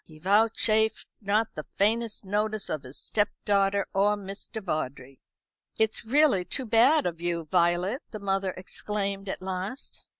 He 0.03 0.17
vouchsafed 0.17 1.05
not 1.21 1.53
the 1.53 1.67
faintest 1.75 2.25
notice 2.25 2.69
of 2.69 2.81
his 2.81 2.97
stepdaughter 2.97 3.85
or 3.93 4.15
Mr. 4.17 4.59
Vawdrey. 4.59 5.19
"It's 5.77 6.03
really 6.05 6.43
too 6.43 6.65
bad 6.65 7.05
of 7.05 7.21
you, 7.21 7.45
Violet," 7.51 8.01
the 8.09 8.17
mother 8.19 8.49
exclaimed 8.57 9.29
at 9.29 9.43
last. 9.43 10.07